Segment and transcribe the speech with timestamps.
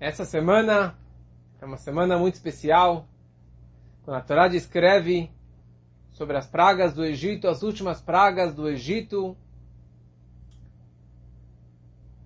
[0.00, 0.96] Essa semana
[1.60, 3.08] é uma semana muito especial,
[4.04, 5.28] quando a Torá descreve
[6.12, 9.36] sobre as pragas do Egito, as últimas pragas do Egito.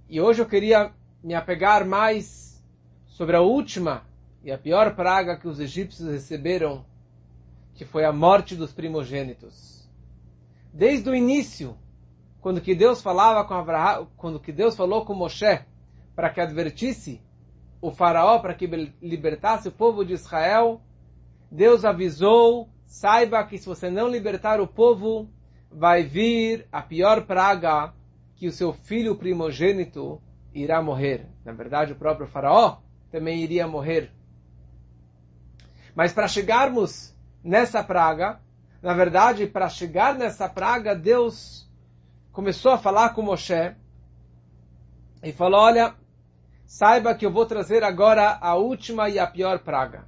[0.06, 0.92] E hoje eu queria
[1.24, 2.62] me apegar mais
[3.06, 4.04] sobre a última
[4.44, 6.84] e a pior praga que os egípcios receberam,
[7.74, 9.88] que foi a morte dos primogênitos.
[10.70, 11.74] Desde o início,
[12.38, 15.64] quando que Deus falava com Abraão, quando que Deus falou com Moshe
[16.14, 17.18] para que advertisse
[17.82, 18.66] o faraó para que
[19.02, 20.80] libertasse o povo de Israel,
[21.50, 25.28] Deus avisou, saiba que se você não libertar o povo,
[25.68, 27.92] vai vir a pior praga,
[28.36, 30.22] que o seu filho primogênito
[30.54, 31.26] irá morrer.
[31.44, 32.78] Na verdade, o próprio faraó
[33.10, 34.12] também iria morrer.
[35.92, 38.40] Mas para chegarmos nessa praga,
[38.80, 41.68] na verdade, para chegar nessa praga, Deus
[42.30, 43.74] começou a falar com Moshe
[45.22, 45.94] e falou: Olha,
[46.72, 50.06] saiba que eu vou trazer agora a última e a pior praga.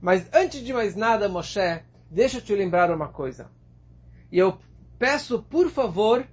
[0.00, 3.48] Mas antes de mais nada, Moshe, deixa eu te lembrar uma coisa.
[4.32, 4.58] E eu
[4.98, 6.26] peço, por favor,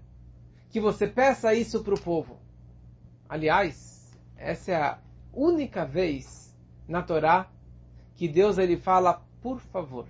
[0.72, 2.40] que você peça isso para o povo.
[3.30, 4.98] Aliás, essa é a
[5.32, 6.52] única vez
[6.88, 7.52] na Torá
[8.16, 10.08] que Deus ele fala, por favor.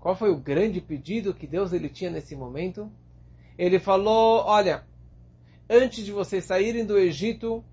[0.00, 2.90] Qual foi o grande pedido que Deus ele tinha nesse momento?
[3.56, 4.84] Ele falou, olha,
[5.70, 7.64] antes de vocês saírem do Egito,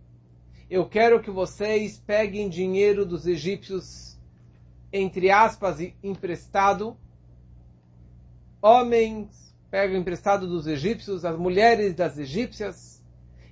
[0.72, 4.18] eu quero que vocês peguem dinheiro dos egípcios,
[4.94, 6.96] entre aspas, emprestado.
[8.62, 13.04] Homens pegam emprestado dos egípcios, as mulheres das egípcias,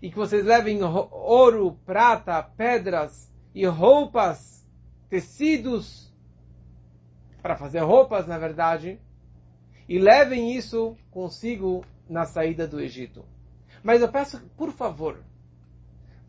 [0.01, 4.65] e que vocês levem ouro, prata, pedras e roupas,
[5.09, 6.15] tecidos,
[7.41, 8.97] para fazer roupas, na verdade,
[9.89, 13.25] e levem isso consigo na saída do Egito.
[13.83, 15.21] Mas eu peço, por favor,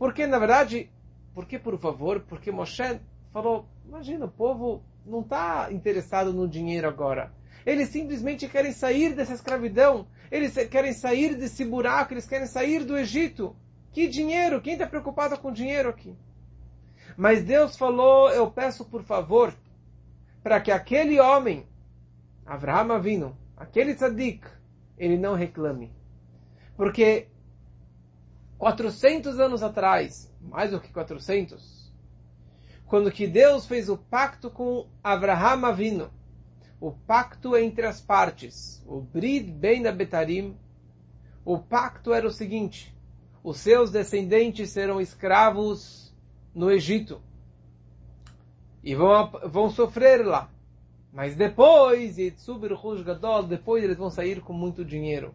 [0.00, 0.90] porque, na verdade,
[1.34, 2.98] porque, por favor, porque Moshe
[3.30, 7.34] falou, imagina, o povo não está interessado no dinheiro agora.
[7.66, 10.06] Eles simplesmente querem sair dessa escravidão.
[10.30, 12.14] Eles querem sair desse buraco.
[12.14, 13.54] Eles querem sair do Egito.
[13.92, 14.62] Que dinheiro?
[14.62, 16.16] Quem está preocupado com dinheiro aqui?
[17.14, 19.52] Mas Deus falou, eu peço por favor,
[20.42, 21.66] para que aquele homem,
[22.46, 24.46] Avraham Avino, aquele tzadik,
[24.96, 25.92] ele não reclame.
[26.74, 27.28] Porque
[28.60, 31.90] 400 anos atrás, mais do que 400,
[32.84, 36.10] quando que Deus fez o pacto com Avraham Avino,
[36.78, 40.58] o pacto entre as partes, o Brid Ben Abetarim,
[41.42, 42.94] o pacto era o seguinte,
[43.42, 46.14] os seus descendentes serão escravos
[46.54, 47.18] no Egito
[48.84, 50.50] e vão, vão sofrer lá.
[51.10, 52.16] Mas depois,
[53.48, 55.34] depois eles vão sair com muito dinheiro.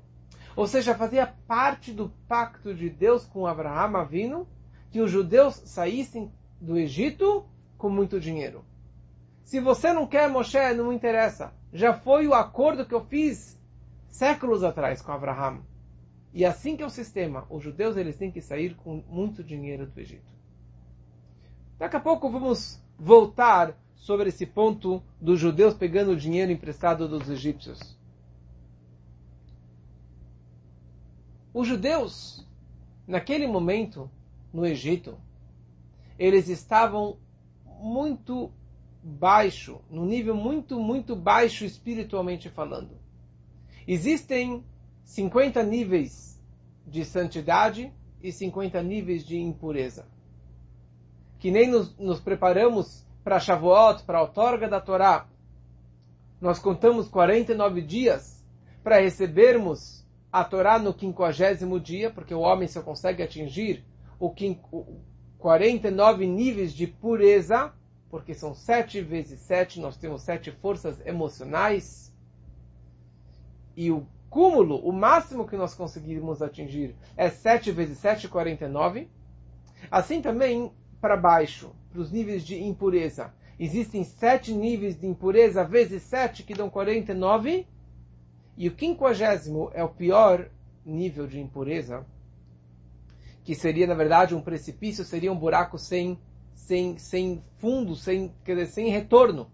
[0.55, 4.47] Ou seja, fazia parte do pacto de Deus com Abraão Avino
[4.89, 7.45] que os judeus saíssem do Egito
[7.77, 8.63] com muito dinheiro.
[9.43, 11.53] Se você não quer Moshe, não interessa.
[11.73, 13.59] Já foi o acordo que eu fiz
[14.07, 15.61] séculos atrás com Abraão.
[16.33, 17.45] E assim que é o sistema.
[17.49, 20.33] Os judeus eles têm que sair com muito dinheiro do Egito.
[21.77, 27.94] Daqui a pouco vamos voltar sobre esse ponto dos judeus pegando dinheiro emprestado dos egípcios.
[31.55, 32.45] Os judeus,
[33.07, 34.11] naquele momento,
[34.51, 35.17] no Egito,
[36.19, 37.15] eles estavam
[37.79, 38.51] muito
[39.01, 42.99] baixo, num nível muito, muito baixo espiritualmente falando.
[43.87, 44.65] Existem
[45.05, 46.37] 50 níveis
[46.85, 47.89] de santidade
[48.21, 50.05] e 50 níveis de impureza.
[51.39, 55.25] Que nem nos, nos preparamos para Shavuot, para a outorga da Torá.
[56.41, 58.45] Nós contamos 49 dias
[58.83, 60.04] para recebermos
[60.39, 63.85] a Torá no quinquagésimo dia, porque o homem só consegue atingir
[64.19, 64.99] o, o
[65.37, 67.71] 49 níveis de pureza,
[68.09, 72.13] porque são sete vezes sete, nós temos sete forças emocionais,
[73.77, 79.07] e o cúmulo, o máximo que nós conseguimos atingir é 7 vezes 7, 49.
[79.89, 80.69] Assim também
[80.99, 83.33] para baixo, para os níveis de impureza.
[83.57, 87.65] Existem sete níveis de impureza vezes 7 que dão 49.
[88.57, 90.49] E o quinquagésimo é o pior
[90.85, 92.05] nível de impureza,
[93.43, 96.19] que seria, na verdade, um precipício, seria um buraco sem,
[96.53, 99.51] sem, sem fundo, sem, quer dizer, sem retorno.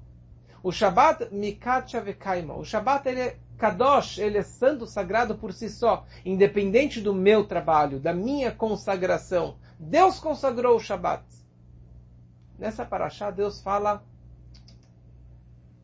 [0.62, 2.54] O Shabat Mikat Shavekaima.
[2.54, 7.46] O Shabat ele é Kadosh, ele é santo, sagrado por si só, independente do meu
[7.46, 9.56] trabalho, da minha consagração.
[9.78, 11.24] Deus consagrou o Shabat.
[12.58, 14.04] Nessa paraxá, Deus fala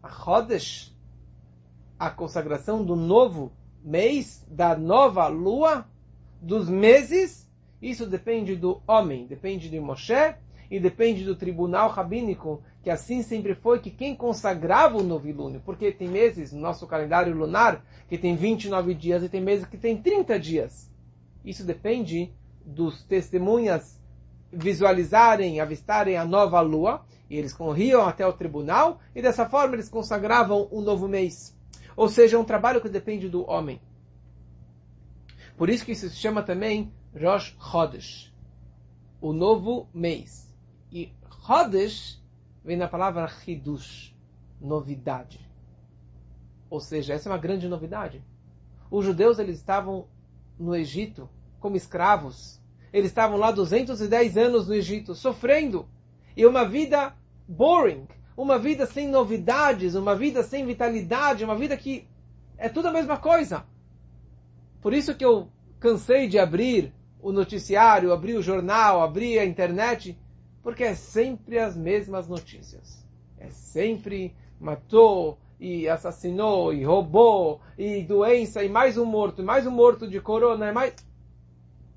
[0.03, 0.95] a Chodesh,
[1.99, 3.53] a consagração do novo
[3.83, 5.87] mês, da nova lua,
[6.47, 7.51] dos meses.
[7.83, 10.35] Isso depende do homem, depende de Moshe
[10.71, 15.91] e depende do tribunal rabínico que assim sempre foi que quem consagrava o novilúnio, porque
[15.91, 20.01] tem meses no nosso calendário lunar que tem 29 dias e tem meses que tem
[20.01, 20.91] 30 dias.
[21.45, 22.33] Isso depende
[22.65, 24.01] dos testemunhas
[24.53, 29.89] visualizarem, avistarem a nova lua, e eles corriam até o tribunal, e dessa forma eles
[29.89, 31.57] consagravam um novo mês.
[31.97, 33.81] Ou seja, é um trabalho que depende do homem.
[35.57, 38.33] Por isso que isso se chama também Rosh Chodesh,
[39.21, 40.55] o novo mês.
[40.93, 41.13] E
[41.47, 42.23] Chodesh
[42.63, 44.15] vem da palavra Hidush,
[44.61, 45.41] novidade.
[46.69, 48.23] Ou seja, essa é uma grande novidade.
[48.91, 50.07] Os judeus eles estavam
[50.59, 52.61] no Egito como escravos.
[52.93, 55.89] Eles estavam lá 210 anos no Egito, sofrendo.
[56.37, 57.15] E uma vida
[57.49, 58.07] boring,
[58.37, 62.07] uma vida sem novidades, uma vida sem vitalidade, uma vida que
[62.59, 63.65] é tudo a mesma coisa.
[64.81, 65.49] Por isso que eu
[65.81, 70.17] cansei de abrir o noticiário, abrir o jornal, abrir a internet
[70.63, 73.05] porque é sempre as mesmas notícias.
[73.39, 79.67] É sempre matou e assassinou e roubou e doença e mais um morto e mais
[79.67, 80.95] um morto de corona e mais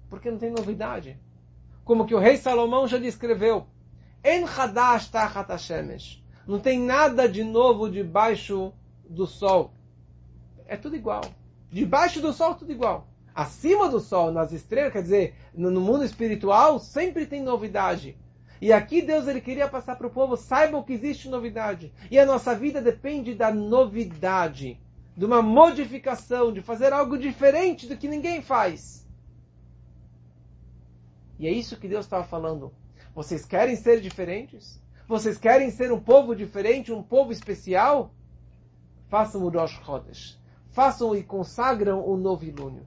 [0.09, 1.17] porque não tem novidade.
[1.83, 3.65] Como que o rei Salomão já descreveu,
[4.23, 4.45] En.
[6.45, 8.73] Não tem nada de novo debaixo
[9.07, 9.71] do sol.
[10.67, 11.21] É tudo igual.
[11.71, 13.07] Debaixo do sol tudo igual.
[13.33, 18.17] Acima do sol, nas estrelas, quer dizer, no mundo espiritual, sempre tem novidade.
[18.61, 21.93] E aqui Deus ele queria passar para o povo, saibam que existe novidade.
[22.11, 24.79] E a nossa vida depende da novidade,
[25.15, 29.07] de uma modificação, de fazer algo diferente do que ninguém faz.
[31.37, 32.73] E é isso que Deus estava falando.
[33.15, 34.81] Vocês querem ser diferentes?
[35.07, 38.13] Vocês querem ser um povo diferente, um povo especial?
[39.07, 40.38] Façam o Rosh Chodesh.
[40.69, 42.85] Façam e consagram o novilúnio.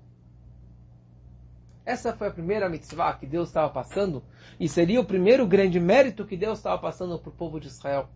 [1.85, 4.23] Essa foi a primeira mitzvah que Deus estava passando
[4.59, 8.09] e seria o primeiro grande mérito que Deus estava passando para o povo de Israel.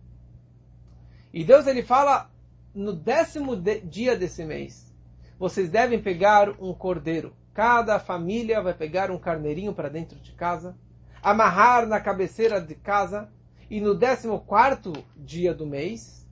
[1.33, 2.31] E Deus ele fala
[2.73, 4.95] no décimo de dia desse mês,
[5.37, 7.33] vocês devem pegar um cordeiro.
[7.53, 10.77] Cada família vai pegar um carneirinho para dentro de casa,
[11.21, 13.29] amarrar na cabeceira de casa
[13.69, 16.26] e no décimo quarto dia do mês,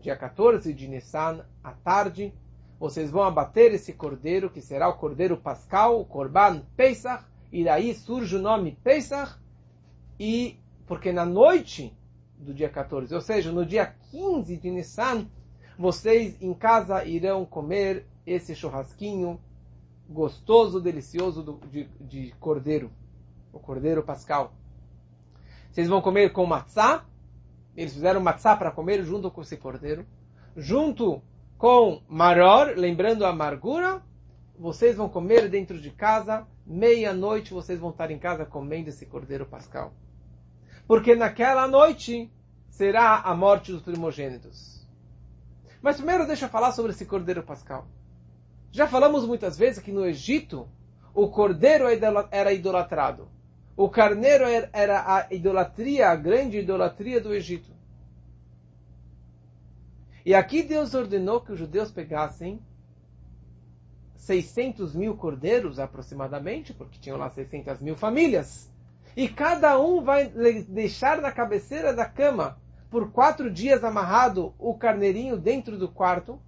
[0.00, 2.32] dia 14 de Nissan, à tarde,
[2.78, 7.94] vocês vão abater esse cordeiro, que será o cordeiro pascal, o Corban Pesach, e daí
[7.94, 9.38] surge o nome Pesach,
[10.20, 11.96] e porque na noite
[12.38, 15.26] do dia 14, ou seja, no dia 15 de Nissan,
[15.78, 19.40] vocês em casa irão comer esse churrasquinho
[20.08, 22.90] gostoso, delicioso do, de, de cordeiro,
[23.52, 24.52] o cordeiro pascal.
[25.70, 27.04] Vocês vão comer com matzá,
[27.76, 30.06] eles fizeram matzá para comer junto com esse cordeiro,
[30.56, 31.22] junto
[31.58, 34.02] com maror, lembrando a amargura,
[34.58, 39.44] vocês vão comer dentro de casa, meia-noite vocês vão estar em casa comendo esse cordeiro
[39.44, 39.92] pascal.
[40.86, 42.32] Porque naquela noite
[42.68, 44.86] será a morte dos primogênitos.
[45.82, 47.86] Mas primeiro deixa eu falar sobre esse cordeiro pascal.
[48.72, 50.68] Já falamos muitas vezes que no Egito
[51.14, 51.86] o cordeiro
[52.30, 53.28] era idolatrado.
[53.76, 57.70] O carneiro era a idolatria, a grande idolatria do Egito.
[60.24, 62.58] E aqui Deus ordenou que os judeus pegassem
[64.16, 68.68] 600 mil cordeiros aproximadamente, porque tinham lá 600 mil famílias.
[69.16, 72.58] E cada um vai deixar na cabeceira da cama,
[72.90, 76.40] por quatro dias amarrado, o carneirinho dentro do quarto.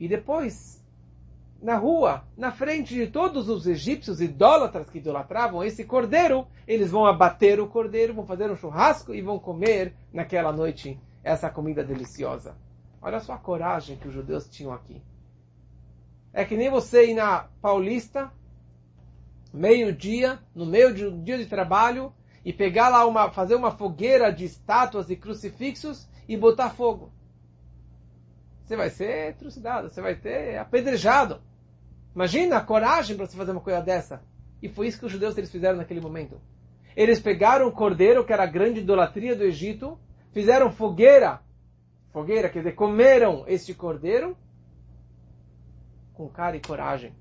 [0.00, 0.83] E depois,
[1.64, 7.06] na rua, na frente de todos os egípcios idólatras que idolatravam esse cordeiro, eles vão
[7.06, 12.54] abater o cordeiro, vão fazer um churrasco e vão comer naquela noite essa comida deliciosa.
[13.00, 15.00] Olha só a coragem que os judeus tinham aqui.
[16.34, 18.30] É que nem você ir na Paulista,
[19.50, 22.12] meio-dia, no meio de um dia de trabalho,
[22.44, 27.10] e pegar lá uma, fazer uma fogueira de estátuas e crucifixos e botar fogo.
[28.66, 31.40] Você vai ser trucidado, você vai ter apedrejado.
[32.14, 34.22] Imagina a coragem para você fazer uma coisa dessa.
[34.62, 36.40] E foi isso que os judeus eles fizeram naquele momento.
[36.96, 39.98] Eles pegaram o cordeiro, que era a grande idolatria do Egito,
[40.32, 41.40] fizeram fogueira,
[42.12, 44.36] fogueira, quer dizer, comeram este cordeiro
[46.12, 47.12] com cara e coragem.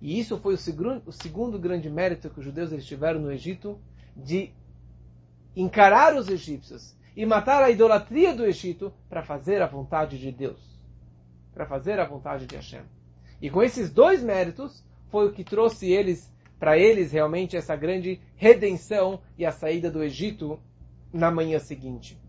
[0.00, 3.32] E isso foi o segundo, o segundo grande mérito que os judeus eles tiveram no
[3.32, 3.78] Egito,
[4.16, 4.52] de
[5.56, 10.60] encarar os egípcios e matar a idolatria do Egito para fazer a vontade de Deus,
[11.52, 12.82] para fazer a vontade de Hashem.
[13.40, 18.20] E com esses dois méritos foi o que trouxe eles para eles realmente essa grande
[18.36, 20.60] redenção e a saída do Egito
[21.12, 22.20] na manhã seguinte.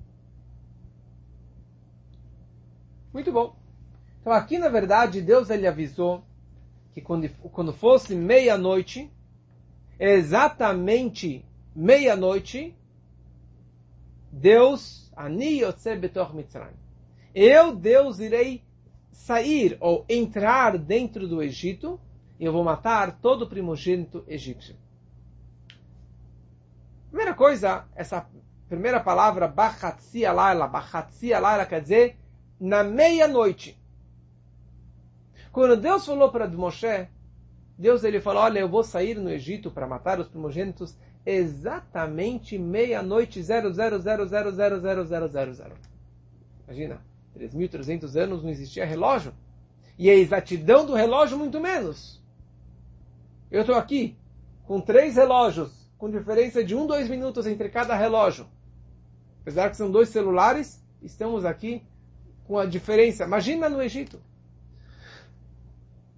[3.13, 3.55] Muito bom.
[4.21, 6.23] Então aqui, na verdade, Deus ele avisou
[6.93, 9.11] que quando, quando fosse meia-noite,
[9.99, 12.75] exatamente meia-noite,
[14.31, 15.61] Deus, Ani
[15.99, 16.75] Betor Mitzrayim.
[17.35, 18.63] Eu, Deus, irei
[19.11, 21.99] sair ou entrar dentro do Egito
[22.41, 24.75] eu vou matar todo o primogênito egípcio.
[27.09, 28.25] Primeira coisa, essa
[28.67, 32.17] primeira palavra, Bachatzi Laila, Bachatzi Laila quer dizer
[32.59, 33.79] na meia-noite.
[35.51, 37.07] Quando Deus falou para Moshe,
[37.77, 43.39] Deus ele falou, olha, eu vou sair no Egito para matar os primogênitos exatamente meia-noite,
[43.39, 45.73] 00000000.
[46.65, 46.99] Imagina,
[47.37, 49.33] 3.300 anos não existia relógio.
[49.97, 52.21] E a exatidão do relógio muito menos.
[53.49, 54.17] Eu estou aqui
[54.65, 58.47] com três relógios, com diferença de um, dois minutos entre cada relógio.
[59.41, 61.83] Apesar que são dois celulares, estamos aqui
[62.47, 63.23] com a diferença.
[63.23, 64.19] Imagina no Egito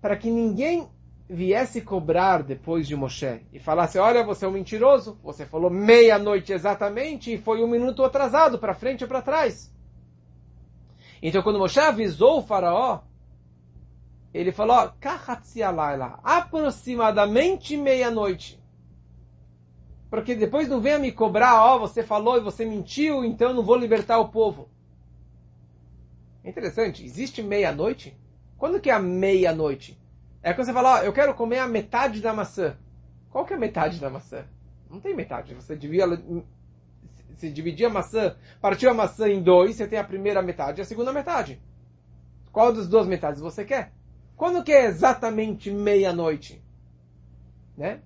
[0.03, 0.89] para que ninguém
[1.29, 6.51] viesse cobrar depois de Moshe e falasse: Olha, você é um mentiroso, você falou meia-noite
[6.51, 9.73] exatamente e foi um minuto atrasado, para frente ou para trás.
[11.25, 13.00] Então, quando Moshe avisou o Faraó,
[14.34, 14.92] ele falou:
[16.22, 18.62] aproximadamente meia-noite.
[20.10, 23.53] Porque depois não venha me cobrar, ó, oh, você falou e você mentiu, então eu
[23.56, 24.68] não vou libertar o povo.
[26.44, 28.18] É interessante, existe meia-noite?
[28.58, 29.98] Quando que é a meia-noite?
[30.42, 32.75] É quando você fala, ó, eu quero comer a metade da maçã.
[33.30, 34.46] Qual que é a metade da maçã?
[34.89, 35.56] Não tem metade.
[35.56, 36.03] Você divide,
[37.36, 40.84] se dividir a maçã, partiu a maçã em dois, você tem a primeira metade e
[40.84, 41.62] a segunda metade.
[42.52, 43.92] Qual das duas metades você quer?
[44.36, 46.63] Quando que é exatamente meia-noite?
[47.78, 48.02] Né?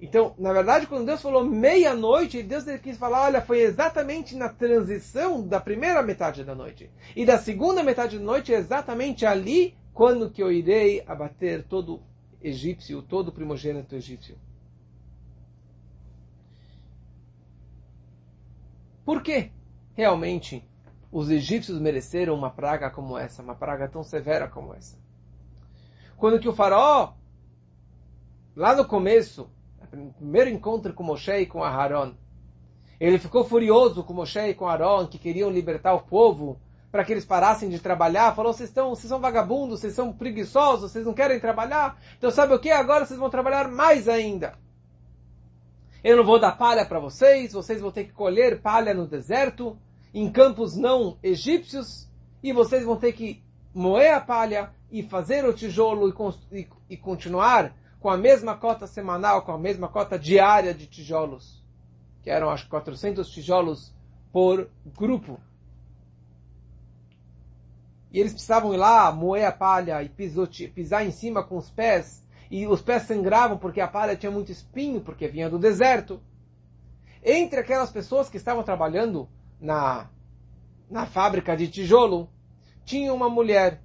[0.00, 5.46] Então, na verdade, quando Deus falou meia-noite, Deus quis falar, olha, foi exatamente na transição
[5.46, 6.90] da primeira metade da noite.
[7.14, 12.00] E da segunda metade da noite, exatamente ali, quando que eu irei abater todo
[12.42, 14.36] egípcio, todo primogênito egípcio.
[19.10, 19.50] Por que
[19.96, 20.64] realmente
[21.10, 24.96] os egípcios mereceram uma praga como essa, uma praga tão severa como essa?
[26.16, 27.14] Quando que o faraó,
[28.54, 29.50] lá no começo,
[29.92, 32.14] no primeiro encontro com Moshe e com Aharon.
[33.00, 36.60] Ele ficou furioso com Moshe e com Aharon, que queriam libertar o povo,
[36.92, 38.36] para que eles parassem de trabalhar.
[38.36, 42.00] Falou, vocês, estão, vocês são vagabundos, vocês são preguiçosos, vocês não querem trabalhar.
[42.16, 42.70] Então sabe o que?
[42.70, 44.56] Agora vocês vão trabalhar mais ainda.
[46.02, 49.76] Eu não vou dar palha para vocês, vocês vão ter que colher palha no deserto,
[50.14, 52.08] em campos não egípcios,
[52.42, 53.42] e vocês vão ter que
[53.74, 56.08] moer a palha e fazer o tijolo
[56.50, 61.62] e, e, continuar com a mesma cota semanal, com a mesma cota diária de tijolos,
[62.22, 63.94] que eram acho 400 tijolos
[64.32, 65.38] por grupo.
[68.10, 72.24] E eles precisavam ir lá, moer a palha e pisar em cima com os pés,
[72.50, 76.20] e os pés sangravam porque a palha tinha muito espinho, porque vinha do deserto.
[77.22, 79.28] Entre aquelas pessoas que estavam trabalhando
[79.60, 80.08] na,
[80.90, 82.28] na fábrica de tijolo,
[82.84, 83.80] tinha uma mulher,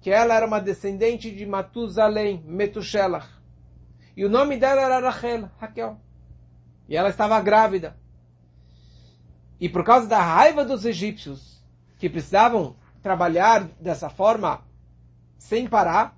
[0.00, 3.28] que ela era uma descendente de Matusalém, Metushelach.
[4.16, 6.00] E o nome dela era Rachel, Raquel.
[6.88, 7.96] E ela estava grávida.
[9.60, 11.62] E por causa da raiva dos egípcios,
[11.98, 14.64] que precisavam trabalhar dessa forma
[15.36, 16.17] sem parar,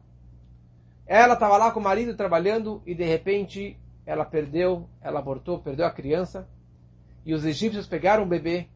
[1.10, 3.76] ela estava lá com o marido trabalhando e de repente
[4.06, 6.48] ela perdeu, ela abortou, perdeu a criança.
[7.26, 8.68] E os egípcios pegaram o bebê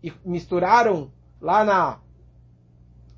[0.00, 2.00] e misturaram lá na,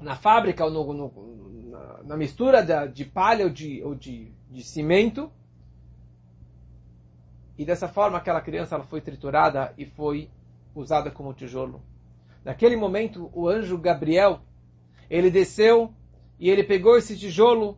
[0.00, 4.32] na fábrica, ou no, no, na, na, mistura de, de palha ou, de, ou de,
[4.50, 5.30] de cimento.
[7.58, 10.30] E dessa forma aquela criança ela foi triturada e foi
[10.74, 11.82] usada como tijolo.
[12.42, 14.40] Naquele momento, o anjo Gabriel,
[15.10, 15.92] ele desceu
[16.40, 17.76] e ele pegou esse tijolo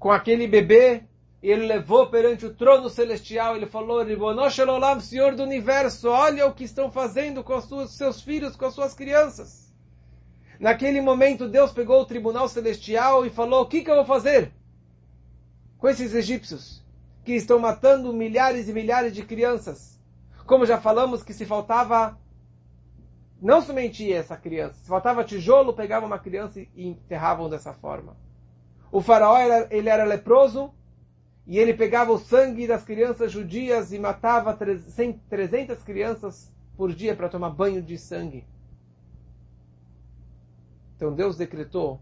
[0.00, 1.02] com aquele bebê
[1.42, 3.54] e ele levou perante o trono celestial.
[3.54, 8.56] Ele falou: Ribonoshelolam, Senhor do universo, olha o que estão fazendo com os seus filhos,
[8.56, 9.70] com as suas crianças.
[10.58, 14.52] Naquele momento, Deus pegou o tribunal celestial e falou: O que, que eu vou fazer
[15.78, 16.82] com esses egípcios
[17.24, 20.00] que estão matando milhares e milhares de crianças?
[20.46, 22.18] Como já falamos que se faltava
[23.40, 28.16] não somente essa criança, se faltava tijolo, pegavam uma criança e enterravam dessa forma.
[28.92, 30.72] O faraó era, ele era leproso
[31.46, 37.28] e ele pegava o sangue das crianças judias e matava 300 crianças por dia para
[37.28, 38.44] tomar banho de sangue.
[40.96, 42.00] Então Deus decretou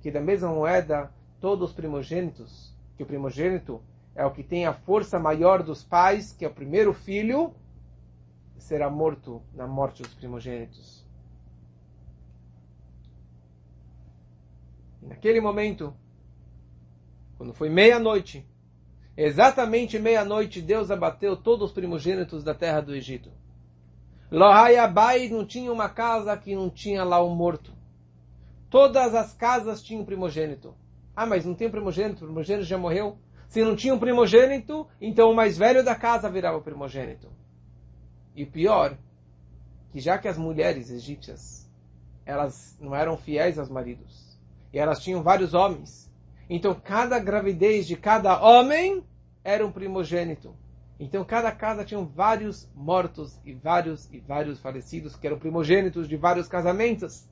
[0.00, 3.80] que da mesma moeda todos os primogênitos, que o primogênito
[4.14, 7.54] é o que tem a força maior dos pais, que é o primeiro filho,
[8.58, 11.04] será morto na morte dos primogênitos.
[15.02, 15.94] E naquele momento,
[17.36, 18.46] quando foi meia-noite,
[19.16, 23.30] exatamente meia-noite, Deus abateu todos os primogênitos da terra do Egito.
[24.30, 27.72] Lohayabai não tinha uma casa que não tinha lá um morto.
[28.68, 30.74] Todas as casas tinham primogênito.
[31.14, 33.18] Ah, mas não tem primogênito, o primogênito já morreu.
[33.48, 37.30] Se não tinha um primogênito, então o mais velho da casa virava o primogênito.
[38.34, 38.98] E o pior,
[39.92, 41.70] que já que as mulheres egípcias,
[42.24, 44.36] elas não eram fiéis aos maridos,
[44.72, 46.05] e elas tinham vários homens,
[46.48, 49.02] então cada gravidez de cada homem
[49.42, 50.54] era um primogênito.
[50.98, 56.16] Então cada casa tinha vários mortos e vários e vários falecidos, que eram primogênitos de
[56.16, 57.28] vários casamentos.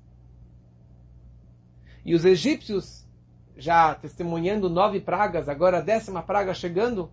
[2.04, 3.06] E os egípcios,
[3.56, 7.10] já testemunhando nove pragas, agora a décima praga chegando,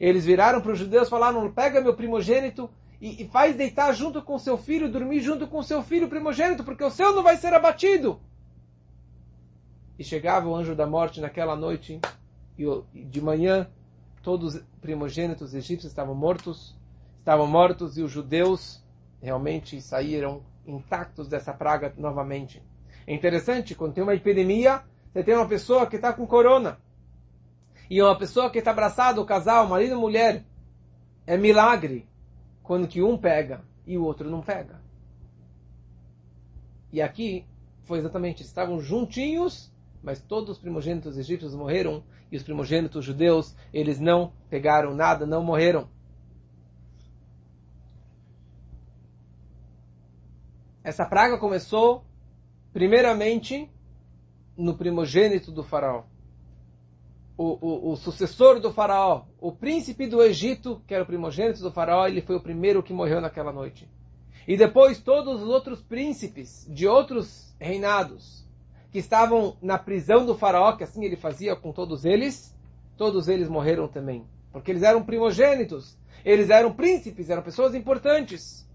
[0.00, 4.22] eles viraram para os judeus e falaram: pega meu primogênito e, e, faz deitar junto
[4.22, 7.52] com seu filho, dormir junto com seu filho primogênito, porque o seu não vai ser
[7.52, 8.20] abatido.
[9.98, 12.00] E chegava o anjo da morte naquela noite,
[12.56, 13.68] e de manhã
[14.22, 16.76] todos os primogênitos egípcios estavam mortos,
[17.18, 18.84] estavam mortos, e os judeus
[19.20, 22.62] realmente saíram intactos dessa praga novamente.
[23.06, 24.82] É interessante, quando tem uma epidemia,
[25.12, 26.78] você tem uma pessoa que está com corona
[27.90, 30.44] e uma pessoa que está abraçada, o casal, marido e mulher,
[31.26, 32.06] é milagre
[32.62, 34.80] quando que um pega e o outro não pega.
[36.92, 37.46] E aqui
[37.84, 43.98] foi exatamente, estavam juntinhos, mas todos os primogênitos egípcios morreram e os primogênitos judeus, eles
[43.98, 45.88] não pegaram nada, não morreram.
[50.82, 52.04] Essa praga começou
[52.72, 53.70] primeiramente
[54.56, 56.04] no primogênito do faraó
[57.38, 61.70] o, o, o, sucessor do faraó, o príncipe do Egito, que era o primogênito do
[61.70, 63.88] faraó, ele foi o primeiro que morreu naquela noite.
[64.46, 68.44] E depois todos os outros príncipes de outros reinados
[68.90, 72.54] que estavam na prisão do faraó, que assim ele fazia com todos eles,
[72.96, 74.26] todos eles morreram também.
[74.52, 78.66] Porque eles eram primogênitos, eles eram príncipes, eram pessoas importantes.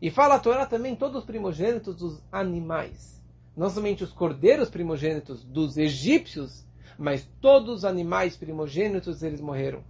[0.00, 3.16] E fala a Torá também todos os primogênitos dos animais
[3.56, 6.66] não somente os cordeiros primogênitos dos egípcios,
[6.98, 9.82] mas todos os animais primogênitos eles morreram.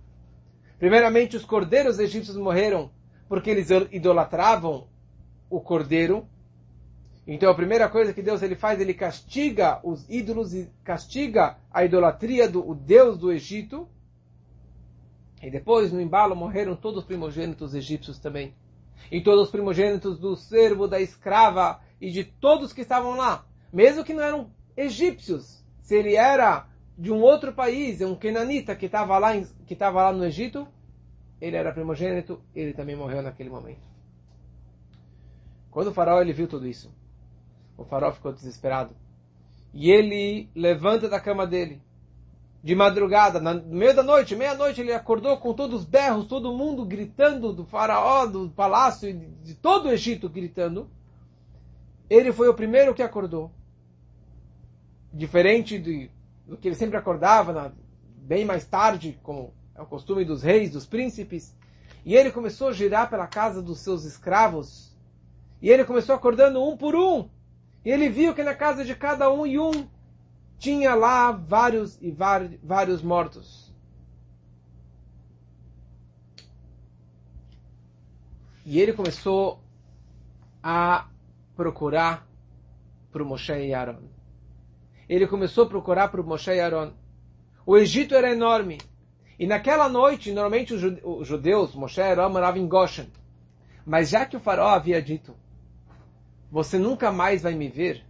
[0.78, 2.90] Primeiramente, os cordeiros egípcios morreram
[3.28, 4.86] porque eles idolatravam
[5.50, 6.28] o cordeiro.
[7.26, 11.84] Então, a primeira coisa que Deus ele faz, ele castiga os ídolos e castiga a
[11.84, 13.88] idolatria do Deus do Egito.
[15.42, 18.54] E depois, no embalo, morreram todos os primogênitos egípcios também.
[19.10, 24.04] E todos os primogênitos do servo, da escrava e de todos que estavam lá mesmo
[24.04, 29.18] que não eram egípcios, se ele era de um outro país, um kenanita que estava
[29.18, 30.66] lá, que estava lá no Egito,
[31.40, 33.82] ele era primogênito, ele também morreu naquele momento.
[35.70, 36.90] Quando o faraó ele viu tudo isso,
[37.76, 38.94] o faraó ficou desesperado.
[39.72, 41.82] E ele levanta da cama dele
[42.66, 46.84] de madrugada, no meio da noite, meia-noite, ele acordou com todos os berros, todo mundo
[46.84, 50.90] gritando do faraó, do palácio, de, todo o Egito gritando.
[52.10, 53.52] Ele foi o primeiro que acordou.
[55.12, 56.10] Diferente do,
[56.44, 57.72] do que ele sempre acordava, na,
[58.16, 61.56] bem mais tarde, como é o costume dos reis, dos príncipes.
[62.04, 64.92] E ele começou a girar pela casa dos seus escravos.
[65.62, 67.28] E ele começou acordando um por um.
[67.86, 69.88] E ele viu que na casa de cada um e um
[70.58, 73.72] tinha lá vários e vários mortos.
[78.64, 79.62] E ele começou
[80.60, 81.06] a
[81.54, 82.26] procurar
[83.12, 84.02] para o Moshe e Aaron.
[85.08, 86.92] Ele começou a procurar para o Moshe e Aaron.
[87.64, 88.78] O Egito era enorme.
[89.38, 93.08] E naquela noite, normalmente os judeus, Moshe e Aaron moravam em Goshen.
[93.86, 95.36] Mas já que o faraó havia dito,
[96.50, 98.06] você nunca mais vai me ver,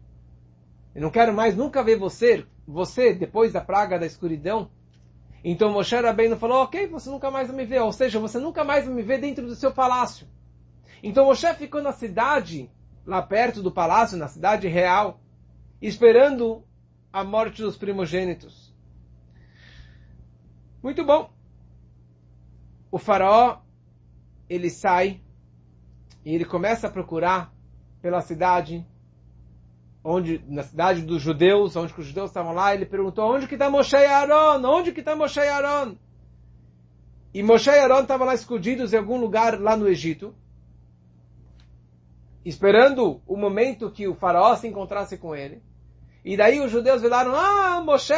[0.96, 4.70] eu não quero mais nunca ver você, você depois da praga da escuridão.
[5.44, 7.82] Então Moshe Rabbeinu falou, ok, você nunca mais vai me ver.
[7.82, 10.26] Ou seja, você nunca mais vai me ver dentro do seu palácio.
[11.02, 12.70] Então Moshe ficou na cidade,
[13.04, 15.20] lá perto do palácio, na cidade real,
[15.82, 16.64] esperando
[17.12, 18.74] a morte dos primogênitos.
[20.82, 21.30] Muito bom.
[22.90, 23.60] O faraó,
[24.48, 25.20] ele sai
[26.24, 27.52] e ele começa a procurar
[28.06, 28.86] pela cidade
[30.04, 33.68] onde na cidade dos judeus, onde os judeus estavam lá, ele perguntou, onde que está
[33.68, 34.64] Moshe e Aaron?
[34.64, 35.96] Onde que está Moshe e Aaron?
[37.34, 40.32] E Moshe e Aaron estavam lá escondidos em algum lugar lá no Egito,
[42.44, 45.60] esperando o momento que o faraó se encontrasse com ele.
[46.24, 48.14] E daí os judeus falaram, ah, Moshe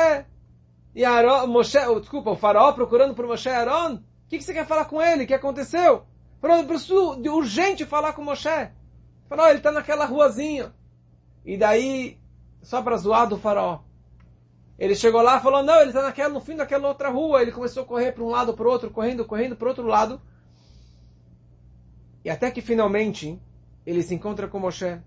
[0.94, 4.44] e Aaron, Moshe, oh, desculpa, o faraó procurando por Moshe e Aaron, o que, que,
[4.44, 5.24] você quer falar com ele?
[5.24, 6.02] O que aconteceu?
[6.42, 8.76] Falou, preciso urgente falar com Moshe.
[9.28, 10.72] Falou, ele está naquela ruazinha.
[11.44, 12.18] E daí,
[12.62, 13.80] só para zoar do faraó.
[14.78, 17.42] Ele chegou lá e falou, não, ele está naquela, no fim daquela outra rua.
[17.42, 20.20] Ele começou a correr para um lado, para o outro, correndo, correndo para outro lado.
[22.24, 23.40] E até que finalmente
[23.84, 25.00] ele se encontra com Moshe.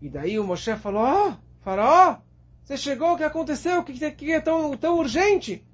[0.00, 2.18] E daí o Moshe falou, oh, faraó,
[2.62, 3.80] você chegou, o que aconteceu?
[3.80, 5.64] O que, que é tão, tão urgente?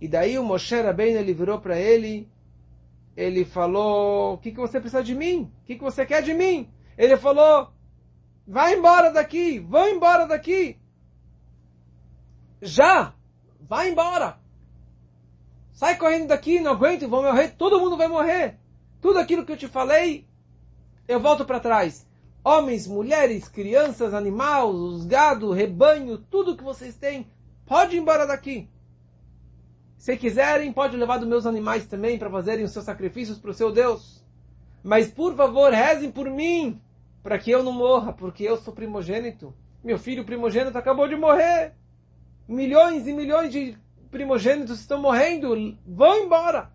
[0.00, 2.28] E daí o Moshe Rabbeinu, ele virou para ele,
[3.16, 5.50] ele falou, o que, que você precisa de mim?
[5.62, 6.68] O que, que você quer de mim?
[6.98, 7.72] Ele falou:
[8.46, 10.78] vai embora daqui, vão embora daqui.
[12.60, 13.14] Já,
[13.60, 14.38] vai embora.
[15.72, 18.58] Sai correndo daqui, não aguento, vou morrer, todo mundo vai morrer.
[19.00, 20.26] Tudo aquilo que eu te falei,
[21.08, 22.06] eu volto para trás.
[22.42, 27.26] Homens, mulheres, crianças, animais, os gado, rebanho, tudo que vocês têm,
[27.66, 28.70] pode ir embora daqui.
[29.96, 33.54] Se quiserem, pode levar dos meus animais também para fazerem os seus sacrifícios para o
[33.54, 34.24] seu Deus.
[34.82, 36.80] Mas por favor, rezem por mim
[37.22, 39.52] para que eu não morra, porque eu sou primogênito.
[39.82, 41.74] Meu filho primogênito acabou de morrer.
[42.46, 43.76] Milhões e milhões de
[44.10, 45.76] primogênitos estão morrendo.
[45.86, 46.70] Vão embora.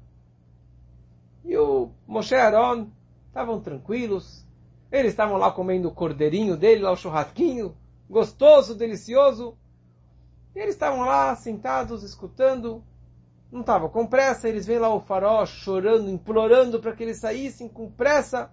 [1.45, 2.87] E o Moshe Aaron
[3.27, 4.45] estavam tranquilos.
[4.91, 7.77] Eles estavam lá comendo o cordeirinho dele, lá o churrasquinho,
[8.09, 9.57] gostoso, delicioso.
[10.53, 12.83] E eles estavam lá sentados, escutando.
[13.51, 14.47] Não estavam com pressa.
[14.47, 18.51] Eles veem lá o farol chorando, implorando para que eles saíssem com pressa.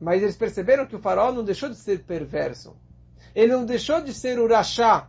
[0.00, 2.74] Mas eles perceberam que o faraó não deixou de ser perverso.
[3.34, 5.08] Ele não deixou de ser urachá.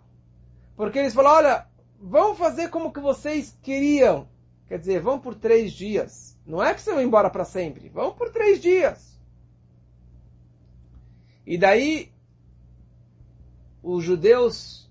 [0.76, 1.68] Porque eles falaram, olha,
[2.00, 4.28] vão fazer como que vocês queriam.
[4.68, 6.38] Quer dizer, vão por três dias.
[6.46, 7.90] Não é que vocês vão embora para sempre.
[7.90, 9.20] Vão por três dias.
[11.46, 12.12] E daí,
[13.82, 14.91] os judeus,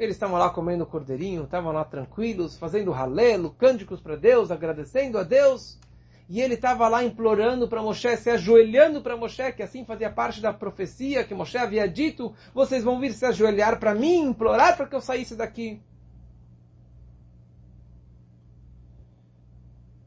[0.00, 5.22] eles estavam lá comendo cordeirinho, estavam lá tranquilos, fazendo ralelo, cânticos para Deus, agradecendo a
[5.22, 5.78] Deus.
[6.26, 10.40] E ele estava lá implorando para Moshe, se ajoelhando para Moshe, que assim fazia parte
[10.40, 14.86] da profecia que Moshe havia dito: vocês vão vir se ajoelhar para mim, implorar para
[14.86, 15.82] que eu saísse daqui.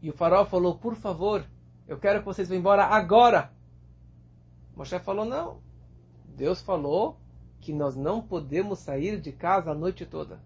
[0.02, 1.46] E o faraó falou: por favor,
[1.88, 3.52] eu quero que vocês vão embora agora.
[4.76, 5.62] Moshe falou: não.
[6.26, 7.22] Deus falou
[7.64, 10.40] que nós não podemos sair de casa a noite toda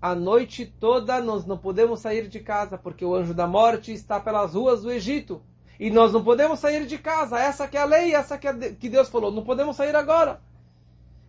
[0.00, 4.18] a noite toda nós não podemos sair de casa, porque o anjo da morte está
[4.18, 5.42] pelas ruas do Egito.
[5.78, 7.38] E nós não podemos sair de casa.
[7.38, 9.30] Essa que é a lei, essa que, é que Deus falou.
[9.30, 10.40] Não podemos sair agora.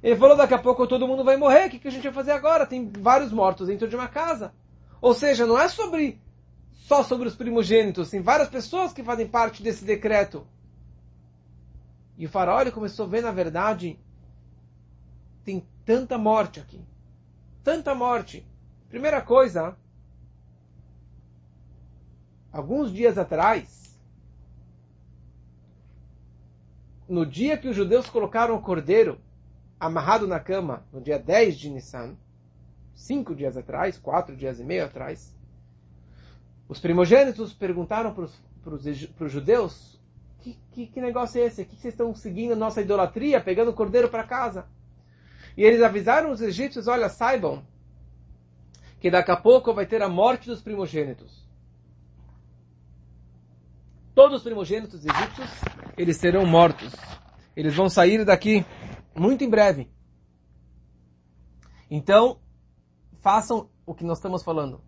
[0.02, 1.68] Ele falou, daqui a pouco todo mundo vai morrer.
[1.68, 2.66] O que, que a gente vai fazer agora?
[2.66, 4.54] Tem vários mortos dentro de uma casa.
[5.02, 6.20] Ou seja, não é sobre
[6.72, 8.10] só sobre os primogênitos.
[8.10, 10.48] Tem várias pessoas que fazem parte desse decreto.
[12.18, 14.00] E o faraó começou a ver, na verdade,
[15.44, 16.82] tem tanta morte aqui.
[17.64, 18.46] Tanta morte.
[18.90, 19.78] Primeira coisa,
[22.52, 24.00] alguns dias atrás,
[27.08, 29.20] no dia que os judeus colocaram o cordeiro
[29.80, 32.16] amarrado na cama no dia 10 de Nissan,
[32.94, 35.36] cinco dias atrás, quatro dias e meio atrás,
[36.68, 38.76] os primogênitos perguntaram para
[39.26, 40.00] os judeus
[40.42, 41.64] que, que, que, negócio é esse?
[41.66, 44.66] Que, que vocês estão seguindo nossa idolatria, pegando o cordeiro para casa?
[45.58, 47.66] E eles avisaram os egípcios, olha, saibam
[49.00, 51.50] que daqui a pouco vai ter a morte dos primogênitos.
[54.14, 55.50] Todos os primogênitos egípcios,
[55.98, 56.94] eles serão mortos.
[57.56, 58.66] Eles vão sair daqui
[59.16, 59.90] muito em breve.
[61.90, 62.40] Então,
[63.20, 64.82] façam o que nós estamos falando.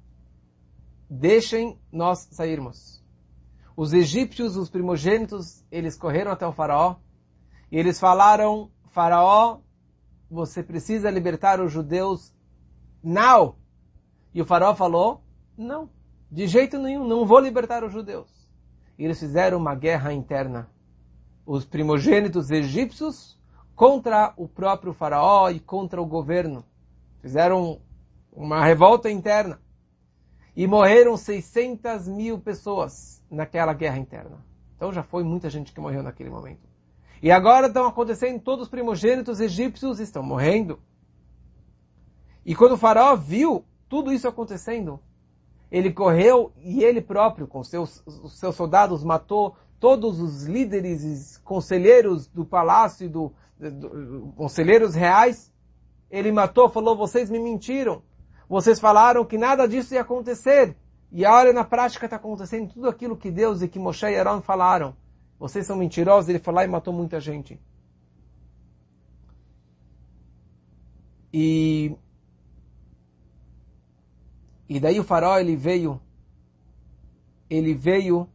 [1.09, 3.03] Deixem nós sairmos.
[3.75, 6.97] Os egípcios, os primogênitos, eles correram até o faraó
[7.71, 9.59] e eles falaram, faraó,
[10.33, 12.33] você precisa libertar os judeus
[13.03, 13.55] now.
[14.33, 15.21] E o faraó falou,
[15.55, 15.89] não,
[16.31, 18.27] de jeito nenhum, não vou libertar os judeus.
[18.97, 20.69] E eles fizeram uma guerra interna.
[21.45, 23.39] Os primogênitos egípcios
[23.75, 26.65] contra o próprio faraó e contra o governo.
[27.21, 27.79] Fizeram
[28.31, 29.59] uma revolta interna.
[30.55, 34.43] E morreram 600 mil pessoas naquela guerra interna.
[34.75, 36.67] Então já foi muita gente que morreu naquele momento.
[37.23, 40.77] E agora estão acontecendo, todos os primogênitos egípcios estão morrendo.
[42.45, 44.99] E quando o faraó viu tudo isso acontecendo,
[45.71, 51.39] ele correu e ele próprio, com seus, os seus soldados, matou todos os líderes e
[51.43, 55.49] conselheiros do palácio, do, do, conselheiros reais.
[56.11, 58.01] Ele matou, falou, vocês me mentiram.
[58.49, 60.75] Vocês falaram que nada disso ia acontecer.
[61.09, 64.41] E olha, na prática está acontecendo tudo aquilo que Deus e que Moshe e Aaron
[64.41, 64.93] falaram.
[65.43, 67.59] Vocês são mentirosos, ele foi lá e matou muita gente.
[71.33, 71.93] E,
[74.69, 76.01] e daí o faraó, ele veio,
[77.49, 78.29] ele veio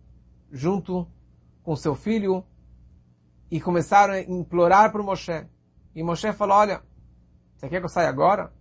[0.52, 1.08] junto
[1.62, 2.44] com seu filho
[3.50, 5.46] e começaram a implorar para Moshe.
[5.94, 6.82] E Moshe falou, olha,
[7.56, 8.52] você quer que eu saia agora?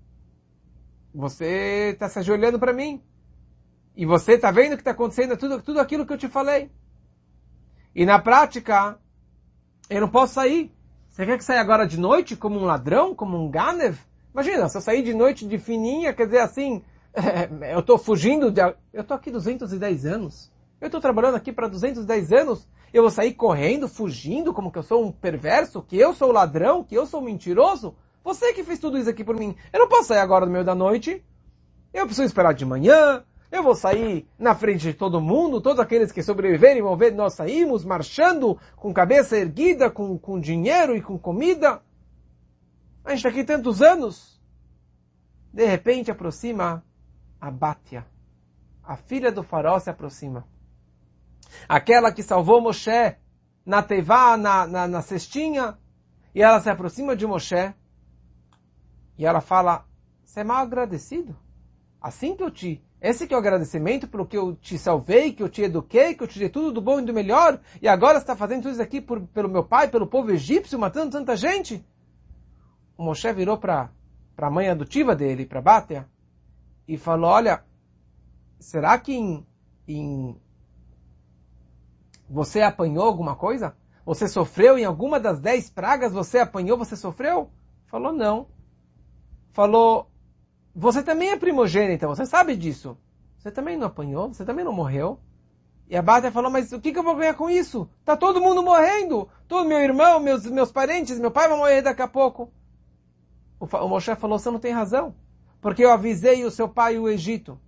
[1.13, 3.03] Você está se ajoelhando para mim.
[3.93, 6.71] E você está vendo o que está acontecendo, tudo, tudo aquilo que eu te falei.
[7.97, 8.95] E na prática,
[9.89, 10.71] eu não posso sair.
[11.09, 13.97] Você quer que saia agora de noite como um ladrão, como um ganev?
[14.31, 16.83] Imagina, se eu sair de noite de fininha, quer dizer assim,
[17.73, 18.61] eu estou fugindo de...
[18.93, 20.51] Eu estou aqui 210 anos.
[20.79, 22.69] Eu estou trabalhando aqui para 210 anos.
[22.93, 26.83] Eu vou sair correndo, fugindo, como que eu sou um perverso, que eu sou ladrão,
[26.83, 27.95] que eu sou mentiroso?
[28.23, 29.55] Você que fez tudo isso aqui por mim.
[29.73, 31.25] Eu não posso sair agora no meio da noite.
[31.91, 33.23] Eu preciso esperar de manhã.
[33.51, 35.61] Eu vou sair na frente de todo mundo.
[35.61, 40.95] Todos aqueles que sobreviverem vão ver nós saímos marchando com cabeça erguida, com, com dinheiro
[40.95, 41.81] e com comida.
[43.05, 44.41] A gente está aqui tantos anos.
[45.53, 46.83] De repente aproxima
[47.39, 48.05] a Bátia.
[48.83, 50.45] A filha do faraó se aproxima.
[51.67, 53.15] Aquela que salvou Moshe
[53.65, 55.77] na Tevá, na, na, na cestinha.
[56.35, 57.73] E ela se aproxima de Moshe
[59.17, 59.85] e ela fala,
[60.23, 61.35] você é mal agradecido?
[61.99, 62.83] Assim que eu te...
[62.99, 66.23] Esse que é o agradecimento pelo que eu te salvei, que eu te eduquei, que
[66.23, 68.81] eu te dei tudo do bom e do melhor, e agora está fazendo tudo isso
[68.81, 71.85] aqui por, pelo meu pai, pelo povo egípcio, matando tanta gente?
[72.97, 73.91] O Moshe virou para
[74.37, 76.09] a mãe adotiva dele, para Bátia,
[76.87, 77.63] e falou, olha,
[78.59, 79.45] será que em,
[79.87, 80.35] em
[82.27, 83.75] você apanhou alguma coisa?
[84.05, 86.13] Você sofreu em alguma das dez pragas?
[86.13, 87.51] Você apanhou, você sofreu?
[87.85, 88.47] Falou, não
[89.57, 90.07] falou,
[90.79, 92.95] você também é primogênita, você sabe disso.
[93.39, 95.19] Você também não apanhou, você também não morreu.
[95.89, 97.89] E a Bátia falou, mas o que, que eu vou ganhar com isso?
[98.05, 99.27] Tá todo mundo morrendo.
[99.47, 102.51] Todo meu irmão, meus, meus parentes, meu pai vai morrer daqui a pouco.
[103.59, 105.15] O, o Moshe falou, você não tem razão.
[105.59, 107.59] Porque eu avisei o seu pai e o Egito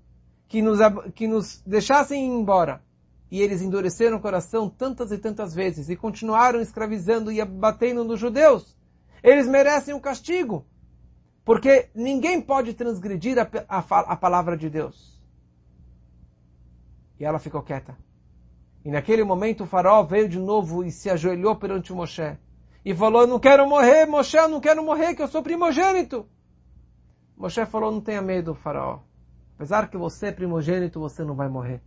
[0.48, 0.80] que nos,
[1.16, 2.84] que nos deixassem ir embora.
[3.32, 8.20] E eles endureceram o coração tantas e tantas vezes e continuaram escravizando e abatendo nos
[8.20, 8.76] judeus.
[9.24, 10.66] Eles merecem um castigo.
[11.50, 15.20] Porque ninguém pode transgredir a, a, a palavra de Deus.
[17.20, 17.98] E ela ficou quieta.
[18.86, 22.38] E naquele momento o faraó veio de novo e se ajoelhou perante o Moshe.
[22.86, 26.30] E falou, não quero morrer, Moshe, eu não quero morrer, que eu sou primogênito.
[27.36, 29.00] Moshe falou, não tenha medo, faraó.
[29.56, 31.82] Apesar que você é primogênito, você não vai morrer.